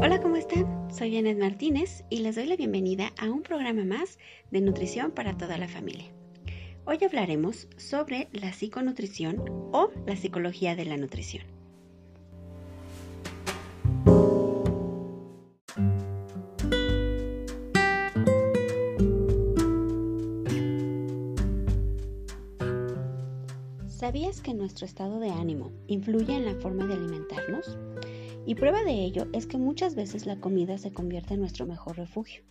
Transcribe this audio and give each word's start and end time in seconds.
Hola, 0.00 0.20
¿cómo 0.22 0.36
están? 0.36 0.94
Soy 0.94 1.12
Janet 1.12 1.40
Martínez 1.40 2.04
y 2.08 2.18
les 2.18 2.36
doy 2.36 2.46
la 2.46 2.54
bienvenida 2.54 3.12
a 3.18 3.28
un 3.28 3.42
programa 3.42 3.84
más 3.84 4.16
de 4.52 4.60
nutrición 4.60 5.10
para 5.10 5.36
toda 5.36 5.58
la 5.58 5.66
familia. 5.66 6.04
Hoy 6.84 6.98
hablaremos 7.04 7.66
sobre 7.76 8.28
la 8.30 8.52
psiconutrición 8.52 9.42
o 9.72 9.90
la 10.06 10.14
psicología 10.14 10.76
de 10.76 10.84
la 10.84 10.96
nutrición. 10.96 11.42
¿Sabías 23.88 24.40
que 24.42 24.54
nuestro 24.54 24.86
estado 24.86 25.18
de 25.18 25.30
ánimo 25.30 25.72
influye 25.88 26.36
en 26.36 26.44
la 26.44 26.54
forma 26.54 26.86
de 26.86 26.94
alimentarnos? 26.94 27.76
Y 28.48 28.54
prueba 28.54 28.82
de 28.82 29.04
ello 29.04 29.26
es 29.34 29.46
que 29.46 29.58
muchas 29.58 29.94
veces 29.94 30.24
la 30.24 30.40
comida 30.40 30.78
se 30.78 30.90
convierte 30.90 31.34
en 31.34 31.40
nuestro 31.40 31.66
mejor 31.66 31.98
refugio. 31.98 32.42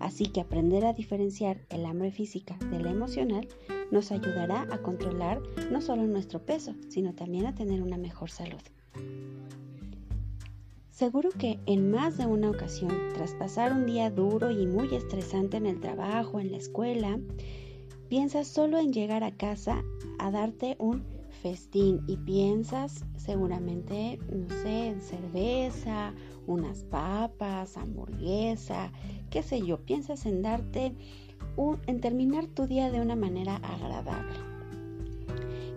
Así 0.00 0.24
que 0.24 0.40
aprender 0.40 0.84
a 0.84 0.92
diferenciar 0.92 1.60
el 1.68 1.86
hambre 1.86 2.10
física 2.10 2.58
de 2.72 2.80
la 2.80 2.90
emocional 2.90 3.46
nos 3.92 4.10
ayudará 4.10 4.66
a 4.72 4.78
controlar 4.78 5.40
no 5.70 5.80
solo 5.82 6.02
nuestro 6.02 6.44
peso, 6.44 6.74
sino 6.88 7.14
también 7.14 7.46
a 7.46 7.54
tener 7.54 7.80
una 7.80 7.96
mejor 7.96 8.28
salud. 8.28 8.58
Seguro 10.90 11.30
que 11.30 11.60
en 11.66 11.92
más 11.92 12.18
de 12.18 12.26
una 12.26 12.50
ocasión, 12.50 12.90
tras 13.14 13.32
pasar 13.34 13.72
un 13.72 13.86
día 13.86 14.10
duro 14.10 14.50
y 14.50 14.66
muy 14.66 14.92
estresante 14.92 15.58
en 15.58 15.66
el 15.66 15.78
trabajo, 15.78 16.40
en 16.40 16.50
la 16.50 16.56
escuela, 16.56 17.20
piensas 18.08 18.48
solo 18.48 18.78
en 18.78 18.92
llegar 18.92 19.22
a 19.22 19.30
casa 19.30 19.84
a 20.18 20.32
darte 20.32 20.74
un 20.80 21.19
festín 21.42 22.02
y 22.06 22.16
piensas 22.16 23.04
seguramente, 23.16 24.18
no 24.30 24.48
sé, 24.62 24.88
en 24.88 25.00
cerveza, 25.00 26.12
unas 26.46 26.84
papas, 26.84 27.76
hamburguesa, 27.76 28.92
qué 29.30 29.42
sé 29.42 29.64
yo, 29.64 29.78
piensas 29.78 30.26
en 30.26 30.42
darte, 30.42 30.94
en 31.86 32.00
terminar 32.00 32.46
tu 32.46 32.66
día 32.66 32.90
de 32.90 33.00
una 33.00 33.16
manera 33.16 33.56
agradable. 33.56 34.38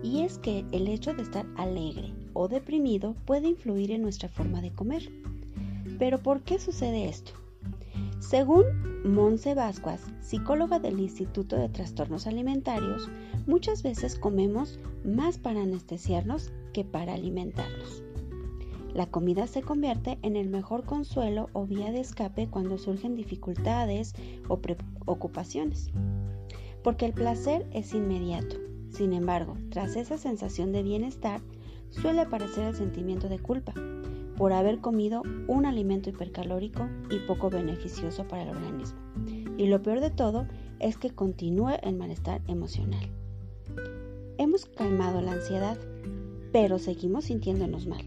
Y 0.02 0.22
es 0.22 0.38
que 0.38 0.64
el 0.72 0.88
hecho 0.88 1.14
de 1.14 1.22
estar 1.22 1.46
alegre 1.56 2.12
o 2.34 2.48
deprimido 2.48 3.14
puede 3.24 3.48
influir 3.48 3.90
en 3.90 4.02
nuestra 4.02 4.28
forma 4.28 4.60
de 4.60 4.70
comer. 4.70 5.10
Pero 5.98 6.22
¿por 6.22 6.42
qué 6.42 6.58
sucede 6.58 7.08
esto? 7.08 7.32
Según 8.28 8.64
Monse 9.04 9.54
Vázquez, 9.54 10.00
psicóloga 10.22 10.78
del 10.78 10.98
Instituto 10.98 11.56
de 11.56 11.68
Trastornos 11.68 12.26
Alimentarios, 12.26 13.10
muchas 13.46 13.82
veces 13.82 14.18
comemos 14.18 14.80
más 15.04 15.36
para 15.36 15.60
anestesiarnos 15.60 16.50
que 16.72 16.84
para 16.84 17.12
alimentarnos. 17.12 18.02
La 18.94 19.10
comida 19.10 19.46
se 19.46 19.60
convierte 19.60 20.18
en 20.22 20.36
el 20.36 20.48
mejor 20.48 20.84
consuelo 20.84 21.50
o 21.52 21.66
vía 21.66 21.92
de 21.92 22.00
escape 22.00 22.48
cuando 22.48 22.78
surgen 22.78 23.14
dificultades 23.14 24.14
o 24.48 24.58
preocupaciones, 24.58 25.90
porque 26.82 27.04
el 27.04 27.12
placer 27.12 27.68
es 27.74 27.92
inmediato. 27.92 28.56
Sin 28.88 29.12
embargo, 29.12 29.58
tras 29.68 29.96
esa 29.96 30.16
sensación 30.16 30.72
de 30.72 30.82
bienestar, 30.82 31.42
suele 31.90 32.22
aparecer 32.22 32.68
el 32.68 32.74
sentimiento 32.74 33.28
de 33.28 33.38
culpa, 33.38 33.74
por 34.36 34.52
haber 34.52 34.80
comido 34.80 35.22
un 35.46 35.66
alimento 35.66 36.10
hipercalórico 36.10 36.88
y 37.10 37.18
poco 37.26 37.50
beneficioso 37.50 38.26
para 38.26 38.42
el 38.42 38.50
organismo. 38.50 38.98
Y 39.56 39.66
lo 39.66 39.82
peor 39.82 40.00
de 40.00 40.10
todo 40.10 40.46
es 40.80 40.96
que 40.96 41.10
continúe 41.10 41.74
el 41.82 41.96
malestar 41.96 42.40
emocional. 42.48 43.08
Hemos 44.38 44.66
calmado 44.66 45.20
la 45.20 45.32
ansiedad, 45.32 45.78
pero 46.52 46.78
seguimos 46.78 47.26
sintiéndonos 47.26 47.86
mal. 47.86 48.04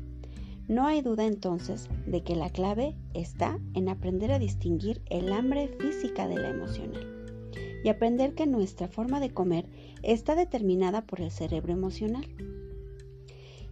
No 0.68 0.86
hay 0.86 1.02
duda 1.02 1.26
entonces 1.26 1.88
de 2.06 2.24
que 2.24 2.36
la 2.36 2.50
clave 2.50 2.96
está 3.14 3.58
en 3.74 3.88
aprender 3.88 4.34
a 4.34 4.40
distinguir 4.40 5.02
el 5.10 5.32
hambre 5.32 5.70
física 5.80 6.28
de 6.28 6.36
la 6.36 6.50
emocional 6.50 7.18
y 7.84 7.90
aprender 7.90 8.34
que 8.34 8.48
nuestra 8.48 8.90
forma 8.90 9.22
de 9.22 9.30
comer 9.30 9.66
está 10.04 10.36
determinada 10.36 11.06
por 11.06 11.22
el 11.22 11.32
cerebro 11.32 11.72
emocional. 11.72 12.26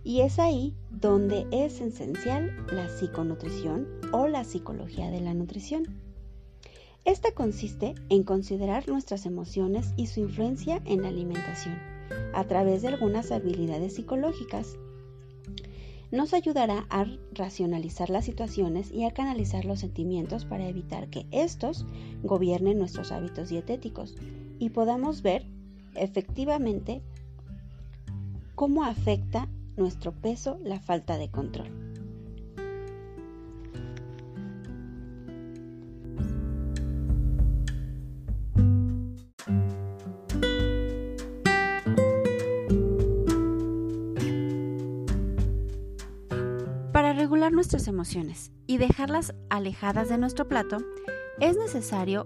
Y 0.05 0.21
es 0.21 0.37
ahí 0.37 0.75
donde 0.91 1.47
es 1.51 1.81
esencial 1.81 2.55
la 2.71 2.87
psiconutrición 2.87 3.87
o 4.11 4.27
la 4.27 4.43
psicología 4.43 5.09
de 5.09 5.19
la 5.19 5.33
nutrición. 5.33 5.83
Esta 7.05 7.31
consiste 7.31 7.95
en 8.09 8.21
considerar 8.21 8.87
nuestras 8.87 9.25
emociones 9.25 9.93
y 9.97 10.05
su 10.05 10.19
influencia 10.19 10.79
en 10.85 11.01
la 11.01 11.07
alimentación 11.07 11.79
a 12.35 12.43
través 12.43 12.83
de 12.83 12.89
algunas 12.89 13.31
habilidades 13.31 13.95
psicológicas. 13.95 14.77
Nos 16.11 16.35
ayudará 16.35 16.85
a 16.91 17.07
racionalizar 17.33 18.11
las 18.11 18.25
situaciones 18.25 18.91
y 18.91 19.05
a 19.05 19.11
canalizar 19.11 19.65
los 19.65 19.79
sentimientos 19.79 20.45
para 20.45 20.67
evitar 20.67 21.09
que 21.09 21.25
estos 21.31 21.83
gobiernen 22.21 22.77
nuestros 22.77 23.11
hábitos 23.11 23.49
dietéticos 23.49 24.15
y 24.59 24.69
podamos 24.69 25.23
ver 25.23 25.47
efectivamente 25.95 27.01
cómo 28.53 28.83
afecta 28.83 29.49
nuestro 29.77 30.11
peso 30.11 30.59
la 30.63 30.79
falta 30.79 31.17
de 31.17 31.29
control. 31.29 31.69
Para 46.91 47.13
regular 47.13 47.51
nuestras 47.51 47.87
emociones 47.87 48.51
y 48.67 48.77
dejarlas 48.77 49.35
alejadas 49.49 50.09
de 50.09 50.17
nuestro 50.17 50.47
plato, 50.47 50.77
es 51.39 51.57
necesario 51.57 52.25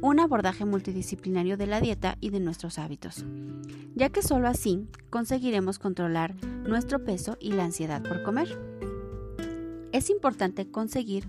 un 0.00 0.20
abordaje 0.20 0.64
multidisciplinario 0.64 1.56
de 1.56 1.66
la 1.66 1.80
dieta 1.80 2.16
y 2.20 2.30
de 2.30 2.40
nuestros 2.40 2.78
hábitos, 2.78 3.24
ya 3.94 4.10
que 4.10 4.22
solo 4.22 4.48
así 4.48 4.86
conseguiremos 5.10 5.78
controlar 5.78 6.34
nuestro 6.44 7.04
peso 7.04 7.36
y 7.40 7.52
la 7.52 7.64
ansiedad 7.64 8.02
por 8.02 8.22
comer. 8.22 8.58
Es 9.92 10.10
importante 10.10 10.70
conseguir 10.70 11.24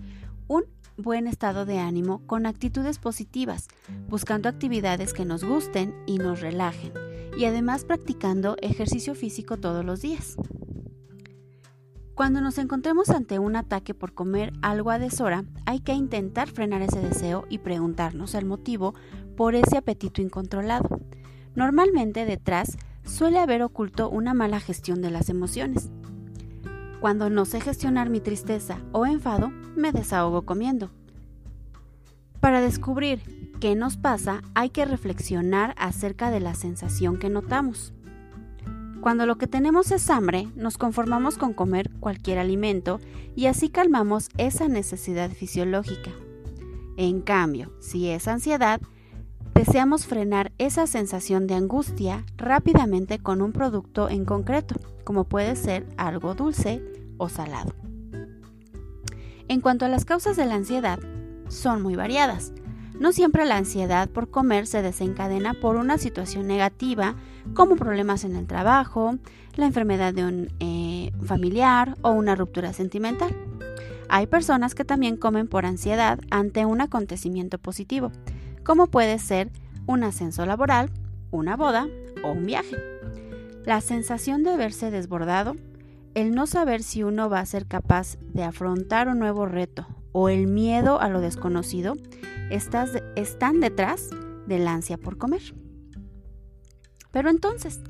un 0.46 0.64
buen 0.96 1.26
estado 1.26 1.64
de 1.64 1.78
ánimo 1.78 2.26
con 2.26 2.46
actitudes 2.46 2.98
positivas, 2.98 3.68
buscando 4.08 4.48
actividades 4.48 5.12
que 5.12 5.24
nos 5.24 5.44
gusten 5.44 5.94
y 6.06 6.18
nos 6.18 6.40
relajen, 6.40 6.92
y 7.36 7.46
además 7.46 7.84
practicando 7.84 8.56
ejercicio 8.60 9.14
físico 9.14 9.56
todos 9.56 9.84
los 9.84 10.02
días. 10.02 10.36
Cuando 12.20 12.42
nos 12.42 12.58
encontremos 12.58 13.08
ante 13.08 13.38
un 13.38 13.56
ataque 13.56 13.94
por 13.94 14.12
comer 14.12 14.52
algo 14.60 14.90
a 14.90 14.98
deshora, 14.98 15.46
hay 15.64 15.80
que 15.80 15.94
intentar 15.94 16.50
frenar 16.50 16.82
ese 16.82 17.00
deseo 17.00 17.46
y 17.48 17.56
preguntarnos 17.56 18.34
el 18.34 18.44
motivo 18.44 18.94
por 19.38 19.54
ese 19.54 19.78
apetito 19.78 20.20
incontrolado. 20.20 21.00
Normalmente 21.54 22.26
detrás 22.26 22.76
suele 23.04 23.38
haber 23.38 23.62
oculto 23.62 24.10
una 24.10 24.34
mala 24.34 24.60
gestión 24.60 25.00
de 25.00 25.10
las 25.10 25.30
emociones. 25.30 25.88
Cuando 27.00 27.30
no 27.30 27.46
sé 27.46 27.58
gestionar 27.62 28.10
mi 28.10 28.20
tristeza 28.20 28.76
o 28.92 29.06
enfado, 29.06 29.48
me 29.74 29.90
desahogo 29.90 30.42
comiendo. 30.42 30.90
Para 32.38 32.60
descubrir 32.60 33.22
qué 33.60 33.74
nos 33.74 33.96
pasa, 33.96 34.42
hay 34.52 34.68
que 34.68 34.84
reflexionar 34.84 35.74
acerca 35.78 36.30
de 36.30 36.40
la 36.40 36.52
sensación 36.54 37.18
que 37.18 37.30
notamos. 37.30 37.94
Cuando 39.00 39.24
lo 39.24 39.38
que 39.38 39.46
tenemos 39.46 39.90
es 39.92 40.10
hambre, 40.10 40.48
nos 40.56 40.76
conformamos 40.76 41.38
con 41.38 41.54
comer 41.54 41.90
cualquier 42.00 42.38
alimento 42.38 43.00
y 43.34 43.46
así 43.46 43.70
calmamos 43.70 44.28
esa 44.36 44.68
necesidad 44.68 45.30
fisiológica. 45.30 46.10
En 46.98 47.22
cambio, 47.22 47.72
si 47.80 48.08
es 48.08 48.28
ansiedad, 48.28 48.78
deseamos 49.54 50.06
frenar 50.06 50.52
esa 50.58 50.86
sensación 50.86 51.46
de 51.46 51.54
angustia 51.54 52.26
rápidamente 52.36 53.18
con 53.18 53.40
un 53.40 53.52
producto 53.52 54.10
en 54.10 54.26
concreto, 54.26 54.74
como 55.02 55.24
puede 55.24 55.56
ser 55.56 55.86
algo 55.96 56.34
dulce 56.34 56.82
o 57.16 57.30
salado. 57.30 57.72
En 59.48 59.62
cuanto 59.62 59.86
a 59.86 59.88
las 59.88 60.04
causas 60.04 60.36
de 60.36 60.44
la 60.44 60.56
ansiedad, 60.56 60.98
son 61.48 61.82
muy 61.82 61.96
variadas. 61.96 62.52
No 63.00 63.12
siempre 63.12 63.46
la 63.46 63.56
ansiedad 63.56 64.10
por 64.10 64.28
comer 64.28 64.66
se 64.66 64.82
desencadena 64.82 65.54
por 65.54 65.76
una 65.76 65.96
situación 65.96 66.46
negativa 66.46 67.14
como 67.54 67.76
problemas 67.76 68.24
en 68.24 68.36
el 68.36 68.46
trabajo, 68.46 69.16
la 69.56 69.64
enfermedad 69.64 70.12
de 70.12 70.24
un 70.24 70.48
eh, 70.60 71.10
familiar 71.24 71.96
o 72.02 72.10
una 72.10 72.36
ruptura 72.36 72.74
sentimental. 72.74 73.34
Hay 74.10 74.26
personas 74.26 74.74
que 74.74 74.84
también 74.84 75.16
comen 75.16 75.48
por 75.48 75.64
ansiedad 75.64 76.20
ante 76.30 76.66
un 76.66 76.82
acontecimiento 76.82 77.56
positivo, 77.56 78.12
como 78.64 78.86
puede 78.86 79.18
ser 79.18 79.50
un 79.86 80.04
ascenso 80.04 80.44
laboral, 80.44 80.90
una 81.30 81.56
boda 81.56 81.88
o 82.22 82.32
un 82.32 82.44
viaje. 82.44 82.76
La 83.64 83.80
sensación 83.80 84.42
de 84.42 84.58
verse 84.58 84.90
desbordado, 84.90 85.56
el 86.14 86.32
no 86.32 86.46
saber 86.46 86.82
si 86.82 87.02
uno 87.02 87.30
va 87.30 87.40
a 87.40 87.46
ser 87.46 87.64
capaz 87.64 88.18
de 88.34 88.42
afrontar 88.42 89.08
un 89.08 89.18
nuevo 89.20 89.46
reto 89.46 89.86
o 90.12 90.28
el 90.28 90.46
miedo 90.48 91.00
a 91.00 91.08
lo 91.08 91.22
desconocido 91.22 91.94
están 92.50 93.60
detrás 93.60 94.10
del 94.46 94.66
ansia 94.66 94.98
por 94.98 95.16
comer. 95.16 95.42
Pero 97.12 97.30
entonces, 97.30 97.80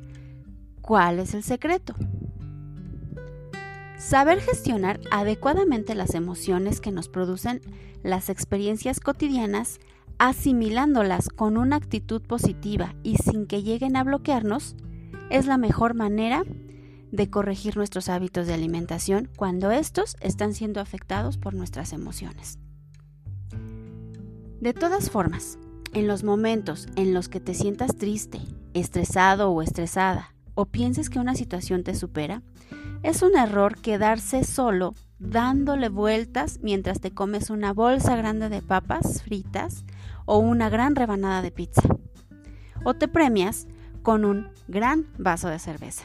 ¿cuál 0.80 1.18
es 1.18 1.34
el 1.34 1.42
secreto? 1.42 1.94
Saber 3.98 4.40
gestionar 4.40 5.00
adecuadamente 5.10 5.94
las 5.94 6.14
emociones 6.14 6.80
que 6.80 6.92
nos 6.92 7.08
producen 7.08 7.60
las 8.02 8.30
experiencias 8.30 9.00
cotidianas, 9.00 9.78
asimilándolas 10.18 11.28
con 11.28 11.58
una 11.58 11.76
actitud 11.76 12.22
positiva 12.22 12.94
y 13.02 13.16
sin 13.16 13.46
que 13.46 13.62
lleguen 13.62 13.96
a 13.96 14.04
bloquearnos, 14.04 14.76
es 15.28 15.46
la 15.46 15.58
mejor 15.58 15.94
manera 15.94 16.44
de 17.12 17.28
corregir 17.28 17.76
nuestros 17.76 18.08
hábitos 18.08 18.46
de 18.46 18.54
alimentación 18.54 19.28
cuando 19.36 19.70
estos 19.70 20.16
están 20.20 20.54
siendo 20.54 20.80
afectados 20.80 21.38
por 21.38 21.54
nuestras 21.54 21.92
emociones. 21.92 22.59
De 24.60 24.74
todas 24.74 25.08
formas, 25.08 25.58
en 25.94 26.06
los 26.06 26.22
momentos 26.22 26.86
en 26.94 27.14
los 27.14 27.30
que 27.30 27.40
te 27.40 27.54
sientas 27.54 27.96
triste, 27.96 28.40
estresado 28.74 29.50
o 29.50 29.62
estresada, 29.62 30.34
o 30.54 30.66
pienses 30.66 31.08
que 31.08 31.18
una 31.18 31.34
situación 31.34 31.82
te 31.82 31.94
supera, 31.94 32.42
es 33.02 33.22
un 33.22 33.38
error 33.38 33.80
quedarse 33.80 34.44
solo 34.44 34.94
dándole 35.18 35.88
vueltas 35.88 36.58
mientras 36.62 37.00
te 37.00 37.10
comes 37.10 37.48
una 37.48 37.72
bolsa 37.72 38.16
grande 38.16 38.50
de 38.50 38.60
papas 38.60 39.22
fritas 39.22 39.86
o 40.26 40.36
una 40.36 40.68
gran 40.68 40.94
rebanada 40.94 41.40
de 41.40 41.52
pizza. 41.52 41.82
O 42.84 42.92
te 42.92 43.08
premias 43.08 43.66
con 44.02 44.26
un 44.26 44.48
gran 44.68 45.06
vaso 45.16 45.48
de 45.48 45.58
cerveza. 45.58 46.04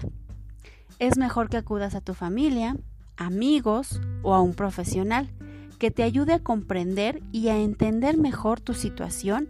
Es 0.99 1.17
mejor 1.17 1.49
que 1.49 1.57
acudas 1.57 1.93
a 1.93 1.99
tu 1.99 2.13
familia, 2.13 2.77
amigos 3.17 3.99
o 4.23 4.33
a 4.33 4.41
un 4.41 4.53
profesional 4.53 5.29
que 5.75 5.91
te 5.91 6.03
ayude 6.03 6.33
a 6.33 6.43
comprender 6.43 7.21
y 7.31 7.49
a 7.49 7.57
entender 7.57 8.17
mejor 8.17 8.61
tu 8.61 8.73
situación 8.73 9.47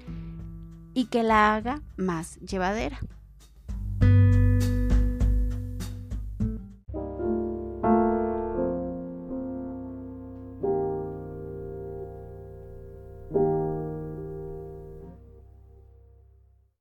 y 0.93 1.05
que 1.05 1.23
la 1.23 1.55
haga 1.55 1.81
más 1.97 2.39
llevadera. 2.39 2.99